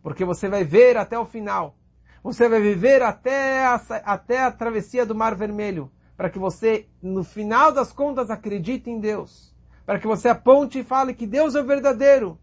[0.00, 1.74] Porque você vai ver até o final.
[2.22, 7.22] Você vai viver até a, até a travessia do Mar Vermelho para que você, no
[7.22, 9.54] final das contas, acredite em Deus.
[9.86, 12.36] Para que você aponte e fale que Deus é o verdadeiro.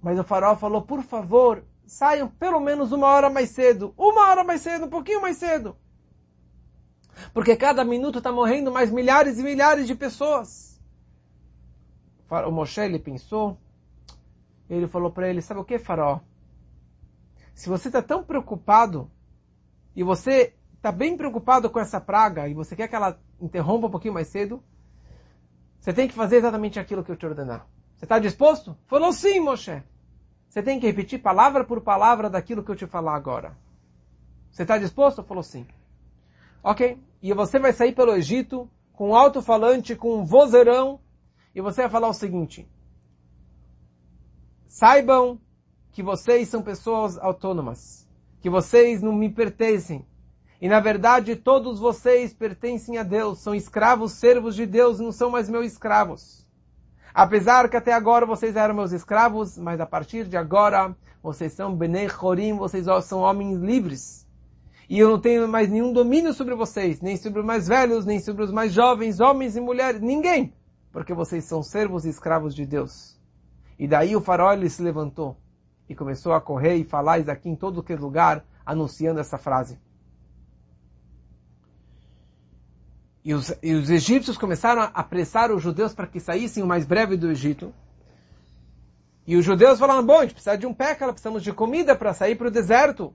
[0.00, 3.92] Mas o faraó falou, por favor, saiam pelo menos uma hora mais cedo.
[3.94, 5.76] Uma hora mais cedo, um pouquinho mais cedo.
[7.34, 10.80] Porque cada minuto está morrendo mais milhares e milhares de pessoas.
[12.30, 13.58] O Moshe, ele pensou,
[14.70, 16.20] ele falou para ele, sabe o que, faraó?
[17.54, 19.10] Se você está tão preocupado
[19.94, 23.90] e você está bem preocupado com essa praga e você quer que ela interrompa um
[23.90, 24.62] pouquinho mais cedo,
[25.80, 27.66] você tem que fazer exatamente aquilo que eu te ordenar.
[27.96, 28.76] Você está disposto?
[28.86, 29.82] Falou sim, Moshe.
[30.46, 33.56] Você tem que repetir palavra por palavra daquilo que eu te falar agora.
[34.50, 35.22] Você está disposto?
[35.22, 35.66] Falou sim.
[36.62, 37.02] Ok.
[37.22, 41.00] E você vai sair pelo Egito com um alto-falante, com um vozeirão,
[41.54, 42.68] e você vai falar o seguinte.
[44.68, 45.40] Saibam
[45.92, 48.06] que vocês são pessoas autônomas,
[48.42, 50.04] que vocês não me pertencem.
[50.64, 55.28] E na verdade todos vocês pertencem a Deus, são escravos, servos de Deus, não são
[55.28, 56.48] mais meus escravos.
[57.12, 61.76] Apesar que até agora vocês eram meus escravos, mas a partir de agora vocês são
[61.76, 64.26] Benei Chorim, vocês são homens livres.
[64.88, 68.18] E eu não tenho mais nenhum domínio sobre vocês, nem sobre os mais velhos, nem
[68.18, 70.50] sobre os mais jovens, homens e mulheres, ninguém.
[70.90, 73.20] Porque vocês são servos e escravos de Deus.
[73.78, 75.36] E daí o ele se levantou
[75.86, 79.78] e começou a correr e falar isso aqui em todo que lugar, anunciando essa frase.
[83.24, 86.84] E os, e os egípcios começaram a apressar os judeus para que saíssem o mais
[86.84, 87.72] breve do Egito.
[89.26, 92.12] E os judeus falaram, bom, a gente precisa de um pé, precisamos de comida para
[92.12, 93.14] sair para o deserto.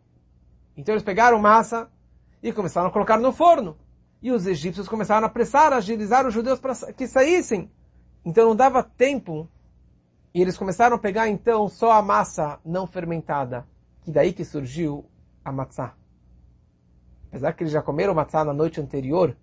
[0.76, 1.92] Então eles pegaram massa
[2.42, 3.78] e começaram a colocar no forno.
[4.20, 7.72] E os egípcios começaram a apressar, a agilizar os judeus para que saíssem.
[8.26, 9.48] Então não dava tempo.
[10.34, 13.68] E eles começaram a pegar então só a massa não fermentada.
[14.02, 15.06] Que daí que surgiu
[15.46, 15.94] a matzá.
[17.28, 19.38] Apesar que eles já comeram matzá na noite anterior,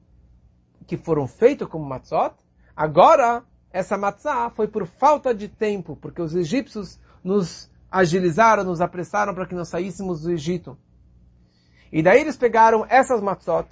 [0.86, 2.34] que foram feitos como matzot,
[2.74, 9.34] agora essa matzá foi por falta de tempo, porque os egípcios nos agilizaram, nos apressaram
[9.34, 10.78] para que nós saíssemos do Egito.
[11.92, 13.68] E daí eles pegaram essas matzot,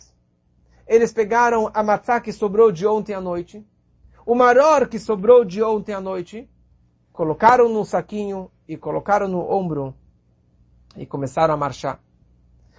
[0.87, 3.67] eles pegaram a matzá que sobrou de ontem à noite,
[4.27, 6.49] o maror que sobrou de ontem à noite,
[7.13, 9.95] colocaram no saquinho e colocaram no ombro
[10.97, 12.01] e começaram a marchar.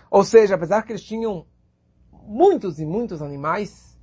[0.10, 1.46] Ou seja, apesar que eles tinham
[2.12, 3.95] muitos e muitos animais,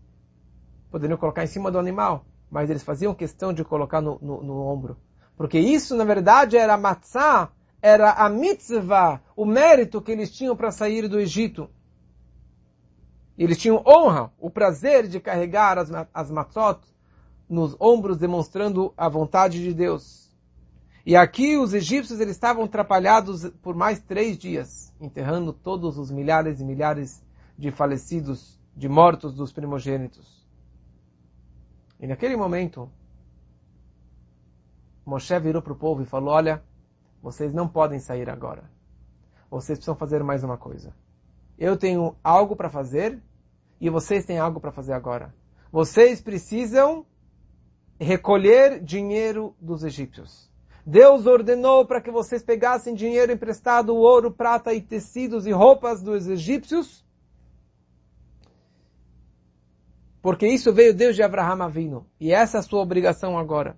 [0.92, 4.60] poderiam colocar em cima do animal, mas eles faziam questão de colocar no, no, no
[4.60, 4.96] ombro.
[5.36, 7.50] Porque isso, na verdade, era matzá
[7.82, 11.68] era a mitzvah, o mérito que eles tinham para sair do Egito.
[13.36, 16.80] Eles tinham honra, o prazer de carregar as, as matzot
[17.48, 20.30] nos ombros, demonstrando a vontade de Deus.
[21.04, 26.60] E aqui os egípcios eles estavam atrapalhados por mais três dias, enterrando todos os milhares
[26.60, 27.20] e milhares
[27.58, 30.41] de falecidos, de mortos dos primogênitos.
[32.02, 32.90] E naquele momento,
[35.06, 36.60] Moshe virou para o povo e falou, olha,
[37.22, 38.68] vocês não podem sair agora.
[39.48, 40.92] Vocês precisam fazer mais uma coisa.
[41.56, 43.22] Eu tenho algo para fazer
[43.80, 45.32] e vocês têm algo para fazer agora.
[45.70, 47.06] Vocês precisam
[48.00, 50.50] recolher dinheiro dos egípcios.
[50.84, 56.26] Deus ordenou para que vocês pegassem dinheiro emprestado, ouro, prata e tecidos e roupas dos
[56.26, 57.06] egípcios.
[60.22, 62.06] Porque isso veio Deus de Abraham Avino.
[62.20, 63.76] E essa é a sua obrigação agora.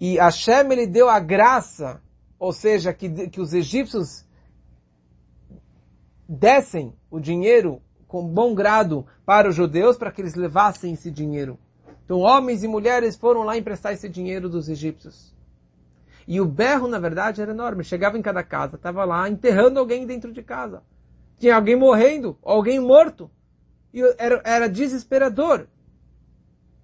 [0.00, 2.00] E Hashem ele deu a graça,
[2.38, 4.24] ou seja, que, que os egípcios
[6.28, 11.58] dessem o dinheiro com bom grado para os judeus para que eles levassem esse dinheiro.
[12.04, 15.34] Então homens e mulheres foram lá emprestar esse dinheiro dos egípcios.
[16.28, 17.82] E o berro, na verdade, era enorme.
[17.82, 20.82] Chegava em cada casa, estava lá enterrando alguém dentro de casa.
[21.38, 23.30] Tinha alguém morrendo, alguém morto.
[23.96, 25.66] E era, era desesperador.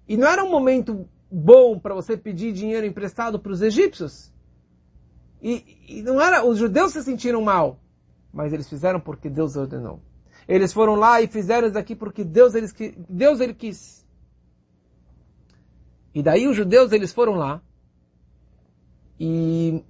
[0.07, 4.33] E não era um momento bom para você pedir dinheiro emprestado para os egípcios.
[5.39, 7.79] E, e, não era, os judeus se sentiram mal,
[8.33, 10.01] mas eles fizeram porque Deus ordenou.
[10.47, 12.73] Eles foram lá e fizeram isso aqui porque Deus, eles,
[13.07, 14.03] Deus ele quis.
[16.15, 17.61] E daí os judeus eles foram lá
[19.19, 19.83] e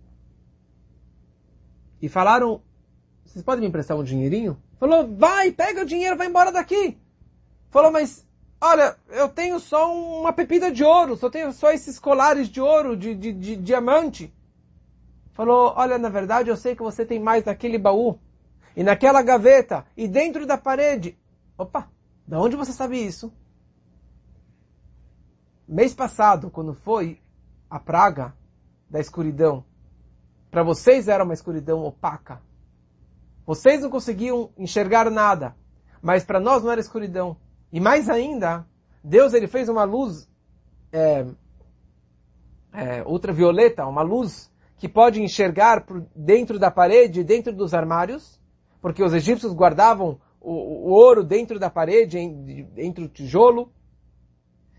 [2.02, 2.62] e falaram,
[3.24, 4.62] vocês podem me emprestar um dinheirinho?
[4.78, 6.98] Falou, vai, pega o dinheiro, vai embora daqui.
[7.74, 8.26] Falou, mas
[8.66, 12.96] Olha, eu tenho só uma pepita de ouro, só tenho só esses colares de ouro,
[12.96, 14.34] de, de, de diamante.
[15.34, 18.18] Falou, olha, na verdade eu sei que você tem mais naquele baú,
[18.74, 21.20] e naquela gaveta, e dentro da parede.
[21.58, 21.92] Opa,
[22.26, 23.34] da onde você sabe isso?
[25.68, 27.20] Mês passado, quando foi
[27.70, 28.34] a praga
[28.90, 29.66] da escuridão,
[30.50, 32.42] para vocês era uma escuridão opaca.
[33.46, 35.54] Vocês não conseguiam enxergar nada,
[36.02, 37.43] mas para nós não era escuridão.
[37.74, 38.68] E mais ainda,
[39.04, 40.30] Deus ele fez uma luz
[40.92, 41.26] é,
[42.72, 45.84] é, ultravioleta, uma luz que pode enxergar
[46.16, 48.40] dentro da parede, dentro dos armários,
[48.80, 52.20] porque os egípcios guardavam o, o ouro dentro da parede,
[52.76, 53.74] dentro do tijolo.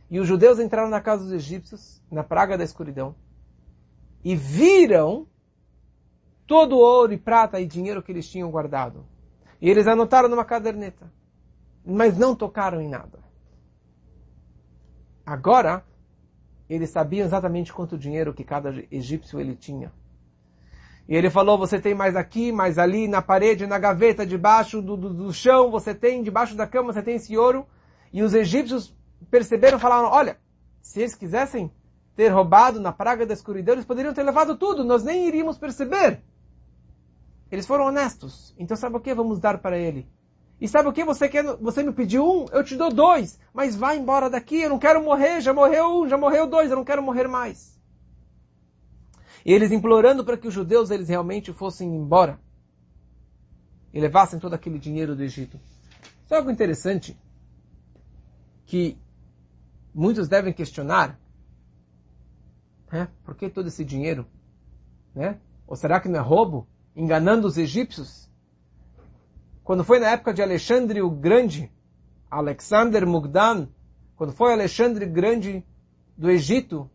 [0.09, 3.17] E os judeus entraram na casa dos egípcios, na praga da escuridão,
[4.23, 5.27] e viram
[6.47, 9.05] todo o ouro e prata e dinheiro que eles tinham guardado.
[9.61, 11.11] E eles anotaram numa caderneta,
[11.85, 13.19] mas não tocaram em nada.
[15.27, 15.85] Agora,
[16.69, 19.93] eles sabiam exatamente quanto dinheiro que cada egípcio ele tinha.
[21.07, 24.97] E ele falou, você tem mais aqui, mais ali, na parede, na gaveta, debaixo do,
[24.97, 27.67] do, do chão, você tem, debaixo da cama, você tem esse ouro.
[28.11, 28.97] E os egípcios
[29.31, 30.39] perceberam, falaram, olha,
[30.81, 31.71] se eles quisessem
[32.17, 36.23] ter roubado na praga da escuridão, eles poderiam ter levado tudo, nós nem iríamos perceber.
[37.51, 38.55] Eles foram honestos.
[38.59, 39.15] Então sabe o que?
[39.15, 40.09] Vamos dar para ele.
[40.61, 41.05] E sabe o que?
[41.05, 43.39] Você, quer, você me pediu um, eu te dou dois.
[43.53, 46.77] Mas vai embora daqui, eu não quero morrer, já morreu um, já morreu dois, eu
[46.77, 47.79] não quero morrer mais.
[49.45, 52.41] E eles implorando para que os judeus eles realmente fossem embora.
[53.93, 55.61] E levassem todo aquele dinheiro do Egito.
[56.27, 57.17] Sabe algo interessante?
[58.65, 58.99] Que
[59.95, 61.19] muitos devem questionar.
[62.91, 63.09] Né?
[63.25, 64.27] Por que todo esse dinheiro?
[65.15, 65.39] Né?
[65.67, 66.67] Ou será que não é roubo?
[66.97, 68.31] Enganando os egípcios?
[69.65, 71.73] Quando foi na época de Alexandre o Grande,
[72.31, 73.67] Alexander Mugdan,
[74.15, 75.65] quando foi Alexandre Grande
[76.17, 76.91] do Egito,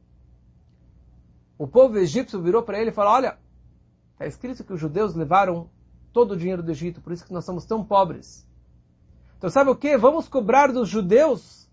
[1.58, 3.40] o povo egípcio virou para ele e falou, olha,
[4.14, 5.68] está escrito que os judeus levaram
[6.14, 8.48] todo o dinheiro do Egito, por isso que nós somos tão pobres.
[9.36, 9.98] Então sabe o que?
[9.98, 11.68] Vamos cobrar dos judeus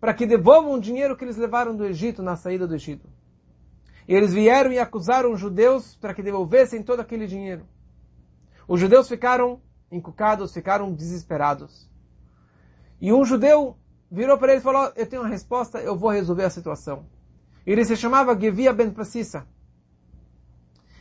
[0.00, 3.06] para que devolvam o dinheiro que eles levaram do Egito na saída do Egito.
[4.08, 7.66] E eles vieram e acusaram os judeus para que devolvessem todo aquele dinheiro.
[8.66, 11.88] Os judeus ficaram encucados, ficaram desesperados.
[13.00, 13.76] E um judeu
[14.10, 17.06] virou para ele e falou, eu tenho uma resposta, eu vou resolver a situação.
[17.66, 19.46] Ele se chamava Gevia ben Passissa.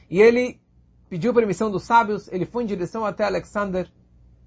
[0.09, 0.59] E ele
[1.09, 3.89] pediu permissão dos sábios, ele foi em direção até Alexander,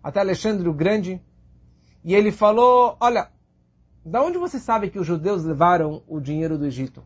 [0.03, 1.23] até Alexandre o Grande,
[2.05, 3.31] e ele falou, olha,
[4.05, 7.03] da onde você sabe que os judeus levaram o dinheiro do Egito?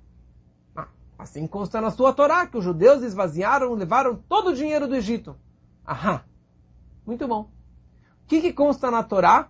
[1.19, 5.37] Assim consta na sua Torá que os judeus esvaziaram, levaram todo o dinheiro do Egito.
[5.87, 6.21] Aham.
[7.07, 7.51] Muito bom.
[8.25, 9.49] O que, que consta na Torá?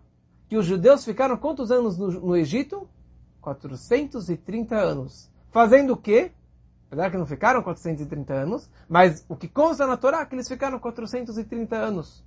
[0.49, 2.89] Que os judeus ficaram quantos anos no, no Egito?
[3.41, 5.31] 430 anos.
[5.51, 6.33] Fazendo o quê?
[6.87, 10.49] Apesar que não ficaram 430 anos, mas o que consta na Torá é que eles
[10.49, 12.25] ficaram 430 anos.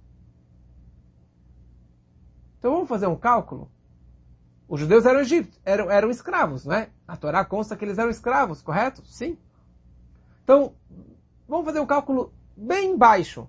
[2.59, 3.69] Então vamos fazer um cálculo?
[4.67, 6.89] Os judeus eram egípcios, eram, eram escravos, não é?
[7.07, 9.05] A Torá consta que eles eram escravos, correto?
[9.05, 9.37] Sim.
[10.43, 10.73] Então,
[11.47, 13.47] vamos fazer um cálculo bem baixo.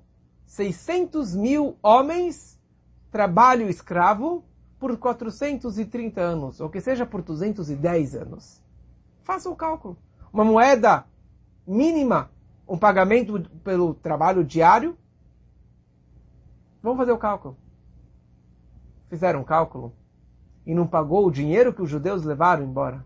[0.48, 2.58] 600 mil homens,
[3.12, 4.42] trabalho escravo,
[4.78, 8.62] por 430 anos, ou que seja por 210 anos.
[9.22, 9.98] Faça o cálculo.
[10.32, 11.04] Uma moeda
[11.66, 12.30] mínima,
[12.66, 14.96] um pagamento pelo trabalho diário.
[16.82, 17.56] Vamos fazer o cálculo.
[19.08, 19.92] Fizeram um cálculo
[20.64, 23.04] e não pagou o dinheiro que os judeus levaram embora.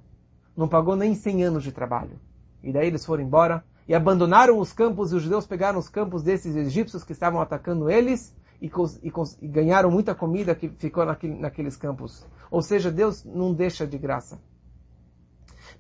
[0.57, 2.21] Não pagou nem 100 anos de trabalho.
[2.63, 6.23] E daí eles foram embora e abandonaram os campos e os judeus pegaram os campos
[6.23, 11.35] desses egípcios que estavam atacando eles e, e, e ganharam muita comida que ficou naquele,
[11.35, 12.27] naqueles campos.
[12.51, 14.41] Ou seja, Deus não deixa de graça.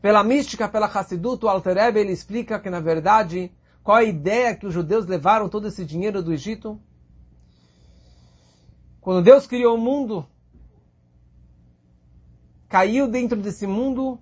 [0.01, 4.55] Pela mística, pela Hassidut, o Alter Ebe, ele explica que, na verdade, qual a ideia
[4.55, 6.81] que os judeus levaram todo esse dinheiro do Egito?
[9.01, 10.27] Quando Deus criou o mundo,
[12.69, 14.19] caiu dentro desse mundo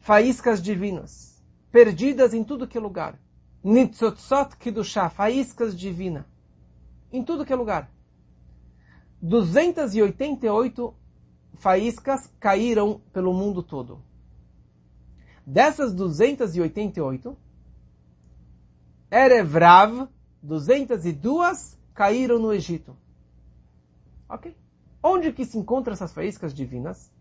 [0.00, 1.33] faíscas divinas,
[1.74, 3.18] perdidas em tudo que é lugar.
[3.64, 6.24] Nitzotzot Kiddushah, faíscas divinas,
[7.12, 7.90] em tudo que é lugar.
[9.20, 10.94] 288
[11.54, 14.00] faíscas caíram pelo mundo todo.
[15.44, 17.36] Dessas 288,
[19.10, 20.08] Erevrav,
[20.40, 22.96] 202 caíram no Egito.
[24.28, 24.56] Ok?
[25.02, 27.12] Onde que se encontram essas faíscas divinas?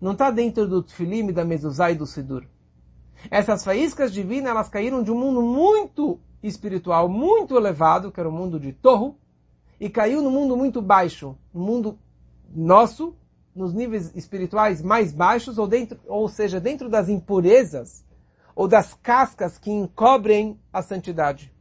[0.00, 2.44] não está dentro do Tfilim, da Mezuzá e do Sidur.
[3.30, 8.32] Essas faíscas divinas, elas caíram de um mundo muito espiritual, muito elevado, que era o
[8.32, 9.18] mundo de Torro,
[9.80, 11.98] e caiu no mundo muito baixo, no mundo
[12.54, 13.16] nosso,
[13.54, 18.04] nos níveis espirituais mais baixos, ou, dentro, ou seja, dentro das impurezas,
[18.54, 21.52] ou das cascas que encobrem a santidade.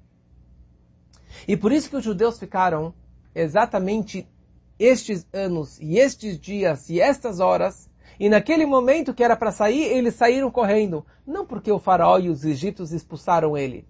[1.47, 2.93] E por isso que os judeus ficaram
[3.33, 4.27] exatamente
[4.77, 7.89] estes anos e estes dias e estas horas
[8.23, 11.05] e naquele momento que era para sair, eles saíram correndo.
[11.27, 13.85] Não porque o faraó e os egípcios expulsaram ele,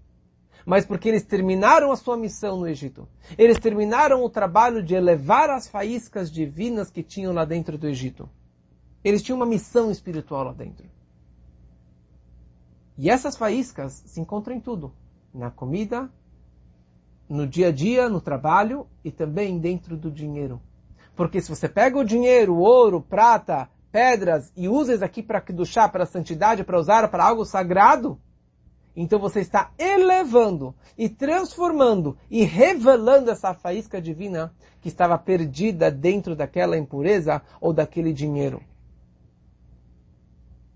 [0.65, 3.07] mas porque eles terminaram a sua missão no Egito.
[3.37, 8.27] Eles terminaram o trabalho de elevar as faíscas divinas que tinham lá dentro do Egito.
[9.03, 10.87] Eles tinham uma missão espiritual lá dentro.
[12.97, 14.95] E essas faíscas se encontram em tudo.
[15.31, 16.09] Na comida,
[17.29, 20.59] no dia a dia, no trabalho e também dentro do dinheiro.
[21.15, 25.39] Porque se você pega o dinheiro, o ouro, prata, pedras e usa isso aqui para
[25.39, 28.19] Kedushá, para a santidade, para usar para algo sagrado,
[28.95, 36.35] Então você está elevando e transformando e revelando essa faísca divina que estava perdida dentro
[36.35, 38.61] daquela impureza ou daquele dinheiro.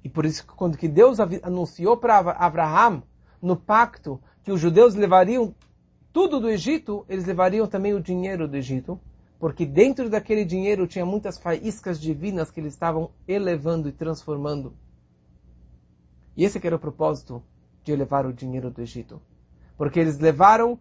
[0.04, 3.02] E por isso que quando que Deus anunciou para Abraham
[3.42, 5.56] no pacto que os judeus levariam
[6.14, 9.00] tudo do Egito, eles levariam também o dinheiro do Egito,
[9.40, 14.74] porque dentro daquele dinheiro tinha muitas faíscas divinas que eles estavam elevando e transformando.
[16.36, 17.44] E esse era o propósito
[17.84, 19.22] de levar o dinheiro do Egito.
[19.78, 20.80] Porque eles levaram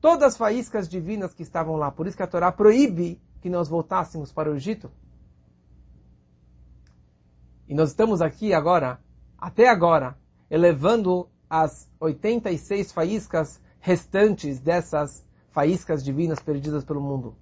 [0.00, 1.90] todas as faíscas divinas que estavam lá.
[1.90, 4.90] Por isso que a Torá proíbe que nós voltássemos para o Egito.
[7.68, 8.98] E nós estamos aqui agora,
[9.36, 10.16] até agora,
[10.50, 17.36] elevando as 86 faíscas restantes dessas faíscas divinas perdidas pelo mundo.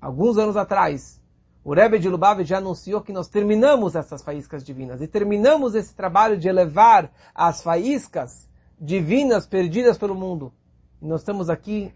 [0.00, 1.20] Alguns anos atrás,
[1.64, 5.94] o Rebbe de Lubavitch já anunciou que nós terminamos essas faíscas divinas e terminamos esse
[5.94, 8.48] trabalho de elevar as faíscas
[8.80, 10.52] divinas perdidas pelo mundo.
[11.02, 11.92] E nós estamos aqui,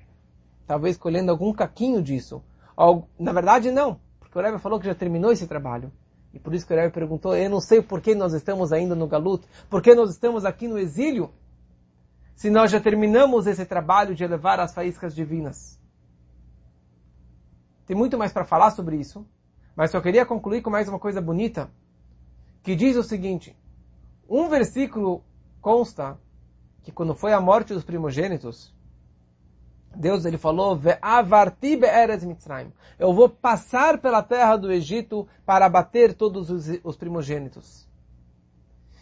[0.67, 2.43] talvez, colhendo algum caquinho disso.
[3.19, 5.93] Na verdade, não, porque o Rebbe falou que já terminou esse trabalho.
[6.35, 8.95] E por isso que o Rebbe perguntou, eu não sei por que nós estamos ainda
[8.95, 11.31] no Galut, por que nós estamos aqui no exílio,
[12.35, 15.81] se nós já terminamos esse trabalho de elevar as faíscas divinas.
[17.87, 19.27] Tem muito mais para falar sobre isso,
[19.75, 21.71] mas só queria concluir com mais uma coisa bonita,
[22.63, 23.57] que diz o seguinte:
[24.29, 25.25] um versículo
[25.61, 26.19] consta
[26.83, 28.75] que quando foi a morte dos primogênitos,
[29.95, 32.73] Deus ele falou: "Ve'avarti be'eretz Mitzrayim".
[32.99, 37.89] Eu vou passar pela terra do Egito para abater todos os, os primogênitos.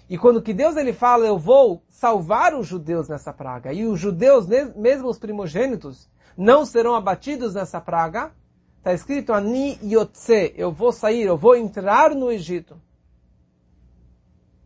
[0.08, 4.00] E quando que Deus ele fala, eu vou salvar os judeus nessa praga, e os
[4.00, 8.32] judeus, mesmo os primogênitos, não serão abatidos nessa praga,
[8.80, 12.80] Está escrito Ani Yotze, eu vou sair, eu vou entrar no Egito.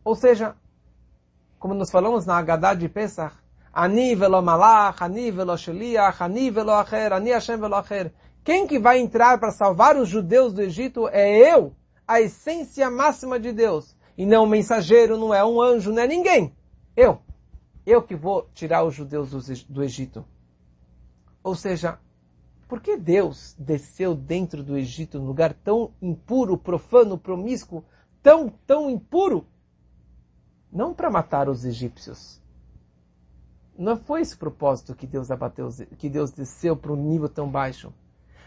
[0.05, 0.55] Ou seja,
[1.59, 3.35] como nós falamos na Haggadah de Pesach,
[3.73, 8.13] Ani velo malach, Ani velo sheliach, Ani velo acher, Ani Hashem velo acher.
[8.41, 11.75] Quem que vai entrar para salvar os judeus do Egito é eu,
[12.07, 13.97] a essência máxima de Deus.
[14.17, 16.55] E não um mensageiro, não é um anjo, não é ninguém.
[16.95, 17.19] Eu.
[17.85, 20.23] Eu que vou tirar os judeus do Egito.
[21.43, 21.99] Ou seja,
[22.67, 27.83] por que Deus desceu dentro do Egito, num lugar tão impuro, profano, promíscuo,
[28.23, 29.45] tão, tão impuro?
[30.71, 32.41] Não para matar os egípcios.
[33.77, 37.93] Não foi esse propósito que Deus abateu, que Deus desceu para um nível tão baixo.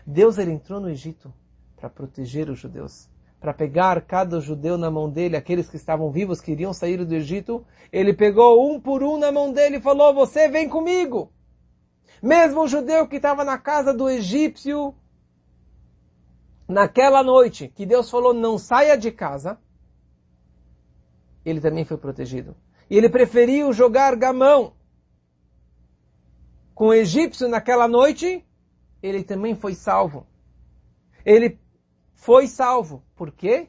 [0.07, 1.33] Deus ele entrou no Egito
[1.77, 3.09] para proteger os judeus,
[3.39, 7.15] para pegar cada judeu na mão dele, aqueles que estavam vivos, que iriam sair do
[7.15, 7.65] Egito.
[7.93, 11.31] Ele pegou um por um na mão dele e falou: Você vem comigo.
[12.23, 14.95] Mesmo o judeu que estava na casa do egípcio,
[16.67, 19.59] naquela noite que Deus falou não saia de casa,
[21.45, 22.57] ele também foi protegido.
[22.91, 24.73] E ele preferiu jogar gamão
[26.75, 28.45] com o egípcio naquela noite,
[29.03, 30.27] ele também foi salvo.
[31.25, 31.59] Ele
[32.15, 33.03] foi salvo.
[33.17, 33.69] Por quê?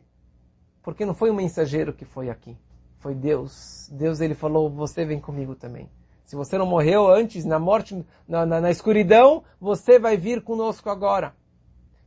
[0.84, 2.56] Porque não foi um mensageiro que foi aqui.
[3.00, 3.89] Foi Deus.
[3.91, 5.89] Deus ele falou, você vem comigo também.
[6.30, 10.88] Se você não morreu antes, na morte, na, na, na escuridão, você vai vir conosco
[10.88, 11.36] agora.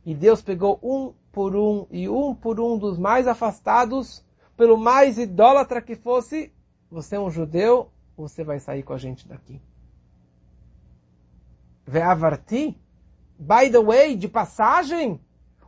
[0.05, 4.23] E Deus pegou um por um e um por um dos mais afastados,
[4.55, 6.53] pelo mais idólatra que fosse,
[6.89, 9.59] você é um judeu, você vai sair com a gente daqui.
[11.85, 12.79] Ve'avarti,
[13.37, 15.19] by the way, de passagem,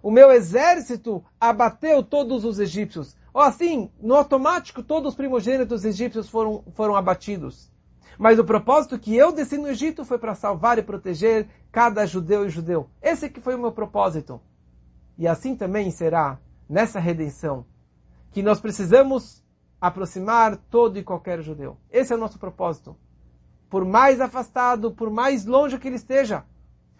[0.02, 3.18] o meu exército abateu todos os egípcios.
[3.34, 7.75] Ou assim, no automático, todos os primogênitos egípcios foram, foram abatidos.
[8.18, 12.46] Mas o propósito que eu desci no Egito foi para salvar e proteger cada judeu
[12.46, 12.90] e judeu.
[13.02, 14.40] Esse que foi o meu propósito.
[15.18, 16.40] E assim também será
[16.70, 17.66] nessa redenção
[18.32, 19.44] que nós precisamos
[19.80, 21.78] aproximar todo e qualquer judeu.
[21.92, 22.96] Esse é o nosso propósito.
[23.70, 26.44] Por mais afastado, por mais longe que ele esteja,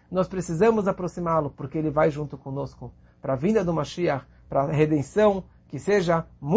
[0.10, 4.72] nós precisamos aproximá-lo, porque ele vai junto conosco para a vinda do Mashiach, para a
[4.72, 6.54] redenção que seja muito